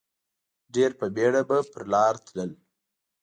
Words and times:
ډېر 0.73 0.91
په 0.99 1.05
بېړه 1.15 1.41
به 1.49 1.57
پر 1.71 1.83
لار 1.93 2.15
تلل. 2.25 2.51